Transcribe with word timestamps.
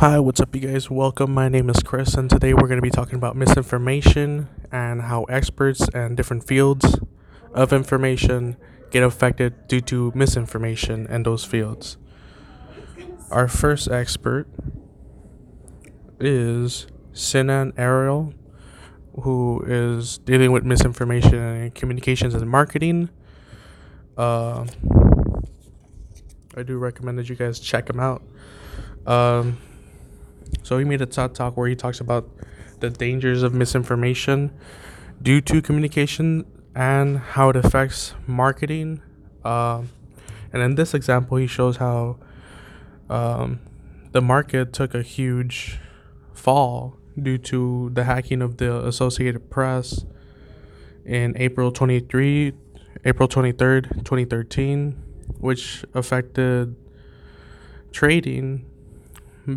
Hi, 0.00 0.18
what's 0.18 0.40
up, 0.40 0.54
you 0.54 0.62
guys? 0.62 0.88
Welcome. 0.88 1.34
My 1.34 1.50
name 1.50 1.68
is 1.68 1.82
Chris, 1.82 2.14
and 2.14 2.30
today 2.30 2.54
we're 2.54 2.68
going 2.68 2.78
to 2.78 2.82
be 2.82 2.88
talking 2.88 3.16
about 3.16 3.36
misinformation 3.36 4.48
and 4.72 5.02
how 5.02 5.24
experts 5.24 5.90
and 5.92 6.16
different 6.16 6.46
fields 6.46 6.98
of 7.52 7.70
information 7.74 8.56
get 8.90 9.02
affected 9.02 9.68
due 9.68 9.82
to 9.82 10.10
misinformation 10.14 11.06
in 11.08 11.24
those 11.24 11.44
fields. 11.44 11.98
Our 13.30 13.46
first 13.46 13.90
expert 13.90 14.46
is 16.18 16.86
Sinan 17.12 17.74
Aral, 17.76 18.32
who 19.20 19.62
is 19.66 20.16
dealing 20.16 20.50
with 20.50 20.64
misinformation 20.64 21.34
and 21.34 21.74
communications 21.74 22.32
and 22.32 22.48
marketing. 22.48 23.10
Uh, 24.16 24.64
I 26.56 26.62
do 26.62 26.78
recommend 26.78 27.18
that 27.18 27.28
you 27.28 27.36
guys 27.36 27.60
check 27.60 27.90
him 27.90 28.00
out. 28.00 28.22
Um, 29.06 29.58
so 30.62 30.78
he 30.78 30.84
made 30.84 31.00
a 31.00 31.06
TED 31.06 31.34
talk 31.34 31.56
where 31.56 31.68
he 31.68 31.76
talks 31.76 32.00
about 32.00 32.28
the 32.80 32.90
dangers 32.90 33.42
of 33.42 33.54
misinformation 33.54 34.50
due 35.22 35.40
to 35.40 35.60
communication 35.60 36.44
and 36.74 37.18
how 37.18 37.50
it 37.50 37.56
affects 37.56 38.14
marketing. 38.26 39.02
Um, 39.44 39.90
and 40.52 40.62
in 40.62 40.74
this 40.74 40.94
example, 40.94 41.36
he 41.36 41.46
shows 41.46 41.76
how 41.76 42.18
um, 43.08 43.60
the 44.12 44.20
market 44.20 44.72
took 44.72 44.94
a 44.94 45.02
huge 45.02 45.78
fall 46.32 46.96
due 47.20 47.38
to 47.38 47.90
the 47.92 48.04
hacking 48.04 48.40
of 48.40 48.56
the 48.56 48.86
Associated 48.86 49.50
Press 49.50 50.04
in 51.04 51.36
April 51.36 51.70
23, 51.72 52.52
April 53.04 53.28
23rd, 53.28 54.04
2013, 54.04 54.92
which 55.38 55.84
affected 55.94 56.76
trading 57.92 58.69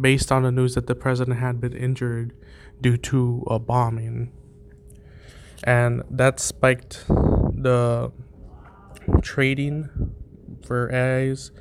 based 0.00 0.32
on 0.32 0.42
the 0.42 0.52
news 0.52 0.74
that 0.74 0.86
the 0.86 0.94
president 0.94 1.38
had 1.38 1.60
been 1.60 1.72
injured 1.72 2.32
due 2.80 2.96
to 2.96 3.44
a 3.48 3.58
bombing. 3.58 4.32
And 5.64 6.02
that 6.10 6.40
spiked 6.40 7.04
the 7.08 8.12
trading 9.22 9.88
for 10.64 10.92
AIs. 10.92 11.52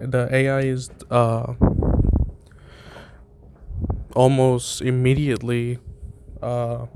The 0.00 0.28
AIs 0.32 0.90
uh, 1.10 1.54
almost 4.14 4.80
immediately 4.80 5.78
uh, 6.42 6.86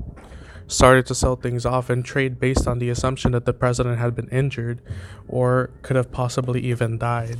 started 0.67 1.05
to 1.07 1.15
sell 1.15 1.35
things 1.35 1.65
off 1.65 1.89
and 1.89 2.05
trade 2.05 2.39
based 2.39 2.67
on 2.67 2.79
the 2.79 2.89
assumption 2.89 3.31
that 3.31 3.45
the 3.45 3.53
president 3.53 3.97
had 3.97 4.15
been 4.15 4.29
injured 4.29 4.81
or 5.27 5.71
could 5.81 5.95
have 5.95 6.11
possibly 6.11 6.61
even 6.61 6.97
died. 6.97 7.37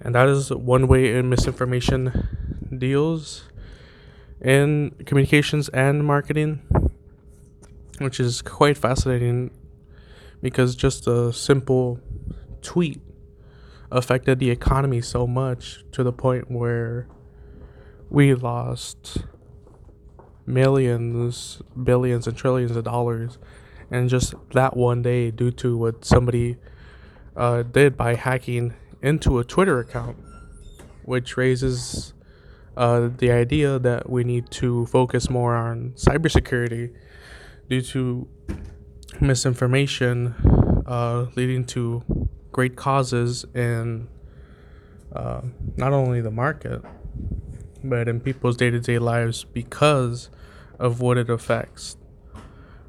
And 0.00 0.14
that 0.14 0.28
is 0.28 0.50
one 0.50 0.86
way 0.86 1.16
in 1.16 1.28
misinformation 1.28 2.45
deals 2.76 3.48
in 4.40 4.94
communications 5.06 5.68
and 5.70 6.04
marketing, 6.04 6.62
which 7.98 8.20
is 8.20 8.42
quite 8.42 8.76
fascinating 8.76 9.50
because 10.42 10.76
just 10.76 11.06
a 11.06 11.32
simple 11.32 12.00
tweet 12.62 13.00
affected 13.90 14.38
the 14.38 14.50
economy 14.50 15.00
so 15.00 15.26
much 15.26 15.84
to 15.92 16.02
the 16.02 16.12
point 16.12 16.50
where 16.50 17.08
we 18.10 18.34
lost 18.34 19.18
millions, 20.44 21.62
billions, 21.82 22.26
and 22.26 22.36
trillions 22.36 22.76
of 22.76 22.84
dollars 22.84 23.38
and 23.90 24.08
just 24.08 24.34
that 24.52 24.76
one 24.76 25.02
day 25.02 25.30
due 25.30 25.50
to 25.50 25.76
what 25.76 26.04
somebody 26.04 26.56
uh, 27.36 27.62
did 27.62 27.96
by 27.96 28.14
hacking 28.14 28.74
into 29.02 29.38
a 29.38 29.44
Twitter 29.44 29.78
account, 29.78 30.16
which 31.04 31.36
raises 31.36 32.12
uh, 32.76 33.08
the 33.18 33.30
idea 33.30 33.78
that 33.78 34.08
we 34.10 34.24
need 34.24 34.50
to 34.50 34.86
focus 34.86 35.30
more 35.30 35.54
on 35.56 35.92
cybersecurity 35.96 36.94
due 37.68 37.82
to 37.82 38.28
misinformation 39.20 40.34
uh, 40.86 41.26
leading 41.36 41.64
to 41.64 42.02
great 42.52 42.76
causes 42.76 43.44
in 43.54 44.08
uh, 45.14 45.40
not 45.76 45.92
only 45.92 46.20
the 46.20 46.30
market 46.30 46.82
but 47.82 48.08
in 48.08 48.20
people's 48.20 48.56
day-to-day 48.56 48.98
lives 48.98 49.44
because 49.44 50.28
of 50.78 51.00
what 51.00 51.16
it 51.16 51.30
affects 51.30 51.96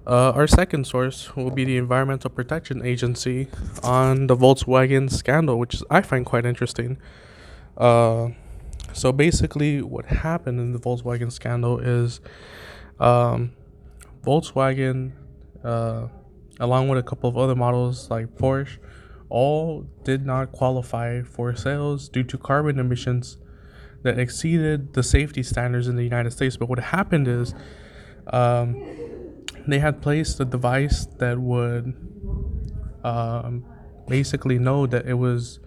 uh, 0.08 0.32
our 0.32 0.48
second 0.48 0.88
source 0.88 1.36
will 1.36 1.52
be 1.52 1.66
the 1.66 1.76
Environmental 1.76 2.30
Protection 2.30 2.82
Agency 2.86 3.50
on 3.84 4.28
the 4.28 4.38
Volkswagen 4.38 5.12
scandal, 5.12 5.60
which 5.60 5.84
I 5.90 6.02
find 6.02 6.26
quite 6.26 6.46
interesting. 6.46 6.98
Uh, 7.76 8.30
so 8.98 9.12
basically, 9.12 9.82
what 9.82 10.06
happened 10.06 10.60
in 10.60 10.74
the 10.74 10.80
Volkswagen 10.80 11.32
scandal 11.32 11.80
is 11.80 12.20
um, 13.00 13.54
Volkswagen, 14.24 15.12
uh, 15.64 16.08
along 16.60 16.88
with 16.88 16.98
a 16.98 17.04
couple 17.04 17.30
of 17.30 17.38
other 17.38 17.56
models 17.56 18.10
like 18.10 18.36
Porsche, 18.38 18.78
all 19.30 19.86
did 20.04 20.26
not 20.26 20.52
qualify 20.52 21.22
for 21.22 21.56
sales 21.56 22.10
due 22.10 22.24
to 22.24 22.38
carbon 22.38 22.80
emissions 22.80 23.38
that 24.02 24.18
exceeded 24.18 24.94
the 24.94 25.04
safety 25.04 25.44
standards 25.44 25.88
in 25.88 25.96
the 25.96 26.04
United 26.04 26.32
States. 26.32 26.58
But 26.58 26.68
what 26.68 26.80
happened 26.80 27.28
is 27.28 27.54
um, 28.28 28.84
they 29.68 29.80
had 29.80 30.02
placed 30.02 30.40
a 30.40 30.46
device 30.46 31.06
that 31.18 31.40
would 31.40 31.94
um, 33.04 33.64
basically 34.08 34.58
know 34.58 34.88
that 34.88 35.06
it 35.06 35.16
was 35.16 35.60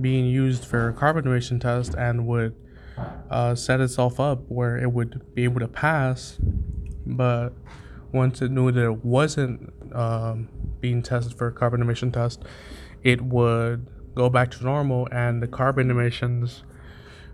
being 0.00 0.26
used 0.26 0.64
for 0.64 0.88
a 0.88 0.92
carbon 0.92 1.26
emission 1.26 1.60
test 1.60 1.94
and 1.94 2.26
would 2.26 2.54
uh, 3.30 3.54
set 3.54 3.80
itself 3.80 4.20
up 4.20 4.42
where 4.48 4.76
it 4.76 4.92
would 4.92 5.34
be 5.34 5.44
able 5.44 5.60
to 5.60 5.68
pass. 5.68 6.38
But 7.06 7.50
once 8.12 8.42
it 8.42 8.50
knew 8.50 8.70
that 8.70 8.84
it 8.84 9.04
wasn't 9.04 9.72
um, 9.94 10.48
being 10.80 11.02
tested 11.02 11.34
for 11.34 11.48
a 11.48 11.52
carbon 11.52 11.80
emission 11.80 12.12
test, 12.12 12.42
it 13.02 13.20
would 13.22 13.86
go 14.14 14.28
back 14.28 14.50
to 14.52 14.64
normal 14.64 15.08
and 15.10 15.42
the 15.42 15.48
carbon 15.48 15.90
emissions 15.90 16.64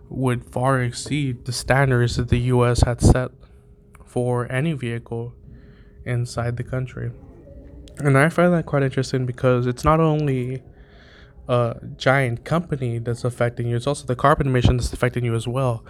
would 0.08 0.44
far 0.44 0.80
exceed 0.80 1.44
the 1.44 1.52
standards 1.52 2.16
that 2.16 2.28
the 2.28 2.38
US 2.38 2.82
had 2.82 3.00
set 3.00 3.30
for 4.04 4.50
any 4.50 4.72
vehicle 4.72 5.34
inside 6.04 6.56
the 6.56 6.64
country. 6.64 7.10
And 7.98 8.16
I 8.16 8.28
find 8.28 8.52
that 8.54 8.64
quite 8.64 8.82
interesting 8.82 9.26
because 9.26 9.66
it's 9.66 9.84
not 9.84 10.00
only 10.00 10.62
a 11.48 11.76
giant 11.97 12.44
company 12.44 12.98
that's 12.98 13.25
affecting 13.25 13.66
you, 13.66 13.76
it's 13.76 13.86
also 13.86 14.06
the 14.06 14.16
carbon 14.16 14.47
emission 14.47 14.76
that's 14.76 14.92
affecting 14.92 15.25
you 15.25 15.34
as 15.34 15.48
well, 15.48 15.84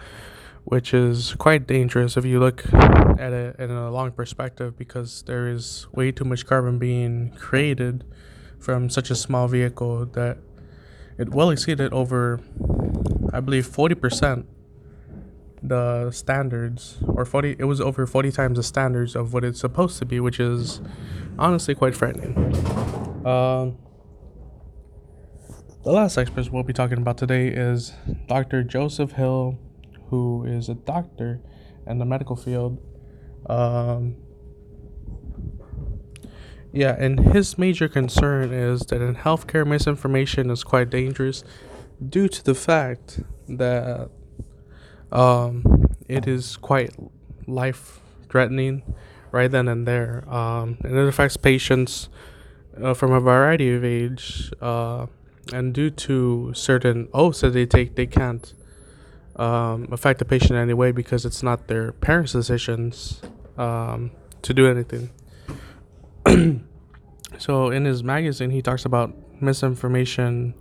which 0.65 0.95
is 0.95 1.35
quite 1.35 1.67
dangerous 1.67 2.17
if 2.17 2.25
you 2.25 2.39
look 2.39 2.65
at 2.73 3.33
it 3.33 3.57
in 3.59 3.71
a 3.71 3.91
long 3.91 4.13
perspective 4.13 4.79
because 4.79 5.23
there 5.27 5.49
is 5.49 5.87
way 5.93 6.13
too 6.13 6.25
much 6.25 6.47
carbon 6.47 6.79
being 6.79 7.33
created 7.33 8.05
from 8.59 8.89
such 8.89 9.11
a 9.11 9.15
small 9.15 9.49
vehicle 9.49 10.07
that 10.07 10.39
it 11.19 11.31
well 11.31 11.51
exceeded 11.51 11.93
over, 11.93 12.41
I 13.33 13.41
believe, 13.41 13.67
40% 13.67 14.47
the 15.61 16.13
standards 16.13 16.99
or 17.03 17.25
40 17.25 17.57
it 17.59 17.65
was 17.65 17.81
over 17.81 18.07
40 18.07 18.31
times 18.31 18.59
the 18.59 18.63
standards 18.63 19.17
of 19.17 19.33
what 19.33 19.43
it's 19.43 19.59
supposed 19.59 19.99
to 19.99 20.07
be 20.07 20.21
which 20.21 20.39
is 20.39 20.81
honestly 21.37 21.75
quite 21.75 21.97
frightening. 21.97 22.37
Um, 23.27 23.77
the 25.85 25.93
last 25.93 26.19
expert 26.19 26.51
we'll 26.53 26.63
be 26.63 26.73
talking 26.73 26.99
about 26.99 27.17
today 27.17 27.49
is 27.49 27.93
dr 28.27 28.63
joseph 28.65 29.13
hill 29.13 29.59
who 30.11 30.45
is 30.45 30.69
a 30.69 30.75
doctor 30.75 31.41
in 31.87 31.99
the 31.99 32.05
medical 32.05 32.37
field 32.37 32.79
um, 33.49 34.17
yeah 36.73 36.95
and 36.99 37.21
his 37.33 37.57
major 37.57 37.89
concern 37.89 38.53
is 38.53 38.81
that 38.83 39.01
in 39.01 39.15
healthcare 39.15 39.67
misinformation 39.67 40.51
is 40.51 40.65
quite 40.65 40.91
dangerous 40.91 41.45
due 42.09 42.29
to 42.29 42.45
the 42.45 42.55
fact 42.55 43.21
that 43.49 44.11
um, 45.11 45.65
it 46.09 46.27
is 46.27 46.57
quite 46.57 46.95
life 47.47 48.01
threatening 48.29 48.83
right 49.33 49.51
then 49.51 49.69
and 49.69 49.87
there. 49.87 50.25
Um, 50.33 50.79
and 50.85 50.97
it 50.97 51.09
affects 51.09 51.37
patients 51.37 52.09
uh, 52.83 52.95
from 52.95 53.13
a 53.13 53.21
variety 53.21 53.73
of 53.75 53.85
age. 53.85 54.51
Uh, 54.61 55.07
and 55.53 55.73
due 55.73 55.91
to 55.91 56.53
certain 56.55 57.09
oaths 57.13 57.41
that 57.41 57.51
they 57.51 57.67
take, 57.67 57.95
they 57.95 58.07
can't 58.07 58.55
um, 59.37 59.89
affect 59.93 60.19
the 60.19 60.25
patient 60.25 60.53
in 60.53 60.57
any 60.57 60.75
way 60.75 60.93
because 60.93 61.25
it's 61.25 61.43
not 61.43 61.69
their 61.69 61.93
parents' 61.93 62.33
decisions 62.33 63.21
um, 63.57 64.11
to 64.43 64.53
do 64.53 64.69
anything. 64.69 65.11
so 67.39 67.71
in 67.71 67.85
his 67.85 68.03
magazine, 68.03 68.51
he 68.51 68.63
talks 68.63 68.85
about 68.85 69.15
misinformation 69.41 70.55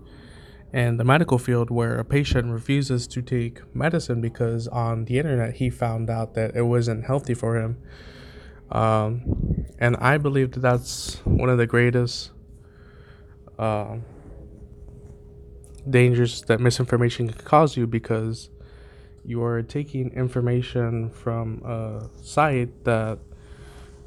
in 0.74 0.98
the 0.98 1.04
medical 1.04 1.38
field 1.38 1.72
where 1.72 1.98
a 1.98 2.06
patient 2.06 2.52
refuses 2.52 3.08
to 3.08 3.22
take 3.22 3.62
medicine 3.76 4.22
because 4.22 4.68
on 4.68 5.06
the 5.06 5.18
internet 5.18 5.56
he 5.56 5.70
found 5.70 6.10
out 6.10 6.34
that 6.36 6.56
it 6.56 6.64
wasn't 6.64 7.06
healthy 7.06 7.34
for 7.34 7.58
him. 7.58 7.78
Um, 8.70 9.66
and 9.80 9.96
I 9.98 10.18
believe 10.18 10.52
that 10.52 10.60
that's 10.60 11.16
one 11.26 11.50
of 11.50 11.58
the 11.58 11.66
greatest 11.66 12.32
uh, 13.58 13.98
dangers 15.90 16.42
that 16.44 16.60
misinformation 16.60 17.28
can 17.30 17.46
cause 17.46 17.78
you 17.78 17.88
because 17.88 18.50
you 19.24 19.44
are 19.44 19.62
taking 19.62 20.12
information 20.12 21.10
from 21.10 21.62
a 21.66 22.10
site 22.24 22.84
that 22.86 23.20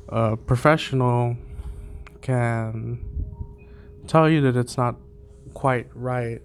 a 0.08 0.36
professional 0.36 1.36
can 2.22 2.98
tell 4.06 4.28
you 4.28 4.40
that 4.40 4.56
it's 4.56 4.76
not 4.76 4.96
quite 5.54 5.88
right, 5.94 6.40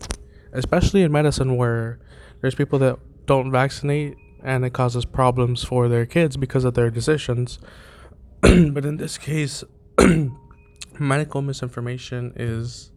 especially 0.53 1.01
in 1.01 1.11
medicine 1.11 1.55
where 1.57 1.99
there's 2.41 2.55
people 2.55 2.79
that 2.79 2.99
don't 3.25 3.51
vaccinate 3.51 4.17
and 4.43 4.63
it 4.63 4.73
causes 4.73 5.05
problems 5.05 5.63
for 5.63 5.87
their 5.87 6.05
kids 6.05 6.37
because 6.37 6.63
of 6.63 6.75
their 6.75 6.91
decisions. 6.91 7.59
but 8.41 8.85
in 8.85 8.97
this 8.97 9.17
case, 9.17 9.63
medical 10.99 11.41
misinformation 11.41 12.33
is 12.35 12.91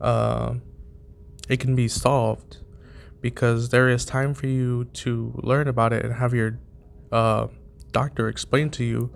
uh, 0.00 0.54
it 1.48 1.60
can 1.60 1.74
be 1.74 1.88
solved 1.88 2.58
because 3.20 3.70
there 3.70 3.88
is 3.88 4.04
time 4.04 4.34
for 4.34 4.46
you 4.46 4.84
to 4.92 5.32
learn 5.42 5.68
about 5.68 5.92
it 5.92 6.04
and 6.04 6.14
have 6.14 6.34
your 6.34 6.58
uh, 7.12 7.48
doctor 7.92 8.28
explain 8.28 8.70
to 8.70 8.84
you 8.84 9.10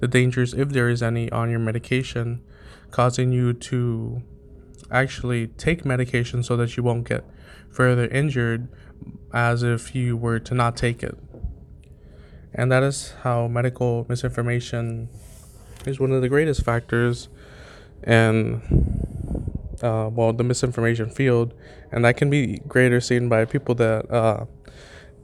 the 0.00 0.08
dangers, 0.08 0.54
if 0.54 0.70
there 0.70 0.88
is 0.88 1.02
any, 1.02 1.30
on 1.30 1.50
your 1.50 1.58
medication, 1.58 2.40
causing 2.90 3.32
you 3.32 3.52
to 3.52 4.22
actually 4.90 5.48
take 5.48 5.84
medication 5.84 6.42
so 6.42 6.56
that 6.56 6.76
you 6.76 6.82
won't 6.82 7.06
get 7.06 7.24
further 7.70 8.06
injured 8.08 8.68
as 9.32 9.62
if 9.62 9.94
you 9.94 10.16
were 10.16 10.40
to 10.40 10.54
not 10.54 10.76
take 10.76 11.02
it. 11.02 11.16
And 12.54 12.72
that 12.72 12.82
is 12.82 13.14
how 13.22 13.46
medical 13.46 14.06
misinformation 14.08 15.08
is 15.86 16.00
one 16.00 16.12
of 16.12 16.20
the 16.20 16.28
greatest 16.28 16.64
factors 16.64 17.28
and 18.02 18.62
uh, 19.82 20.08
well 20.12 20.32
the 20.32 20.44
misinformation 20.44 21.08
field 21.10 21.54
and 21.92 22.04
that 22.04 22.16
can 22.16 22.30
be 22.30 22.60
greater 22.68 23.00
seen 23.00 23.28
by 23.28 23.44
people 23.44 23.74
that 23.74 24.10
uh, 24.10 24.44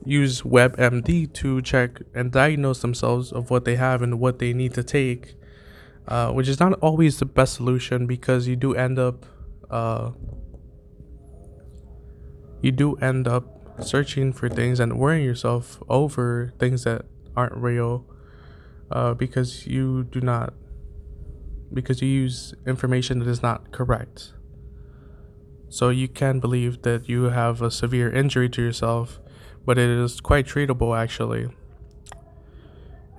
use 0.05 0.41
WebMD 0.41 1.31
to 1.33 1.61
check 1.61 2.01
and 2.13 2.31
diagnose 2.31 2.81
themselves 2.81 3.31
of 3.31 3.49
what 3.49 3.65
they 3.65 3.75
have 3.75 4.01
and 4.01 4.19
what 4.19 4.39
they 4.39 4.53
need 4.53 4.73
to 4.73 4.83
take, 4.83 5.35
uh, 6.07 6.31
which 6.31 6.47
is 6.47 6.59
not 6.59 6.73
always 6.79 7.19
the 7.19 7.25
best 7.25 7.53
solution 7.53 8.07
because 8.07 8.47
you 8.47 8.55
do 8.55 8.73
end 8.73 8.97
up 8.97 9.25
uh, 9.69 10.11
you 12.61 12.71
do 12.71 12.95
end 12.95 13.27
up 13.27 13.83
searching 13.83 14.33
for 14.33 14.49
things 14.49 14.79
and 14.79 14.97
worrying 14.97 15.23
yourself 15.23 15.81
over 15.89 16.53
things 16.57 16.83
that 16.85 17.03
aren't 17.35 17.55
real 17.55 18.05
uh, 18.89 19.13
because 19.13 19.67
you 19.67 20.03
do 20.05 20.21
not 20.21 20.53
because 21.73 22.01
you 22.01 22.07
use 22.07 22.53
information 22.65 23.19
that 23.19 23.27
is 23.27 23.43
not 23.43 23.71
correct. 23.71 24.33
So 25.69 25.89
you 25.89 26.07
can 26.07 26.39
believe 26.39 26.81
that 26.83 27.09
you 27.09 27.23
have 27.23 27.61
a 27.61 27.69
severe 27.69 28.09
injury 28.09 28.49
to 28.49 28.61
yourself 28.61 29.19
but 29.67 29.77
it 29.77 29.89
is 29.89 30.21
quite 30.21 30.47
treatable 30.47 30.97
actually. 30.97 31.49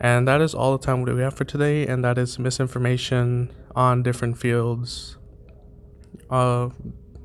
And 0.00 0.26
that 0.26 0.40
is 0.40 0.54
all 0.54 0.76
the 0.76 0.84
time 0.84 1.04
that 1.04 1.14
we 1.14 1.20
have 1.20 1.34
for 1.34 1.44
today, 1.44 1.86
and 1.86 2.02
that 2.04 2.16
is 2.16 2.38
misinformation 2.38 3.52
on 3.76 4.02
different 4.02 4.38
fields 4.38 5.18
uh, 6.30 6.70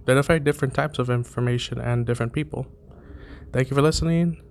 that 0.06 0.18
affect 0.18 0.44
different 0.44 0.74
types 0.74 1.00
of 1.00 1.10
information 1.10 1.80
and 1.80 2.06
different 2.06 2.34
people. 2.34 2.68
Thank 3.54 3.70
you 3.70 3.76
for 3.76 3.82
listening. 3.82 4.42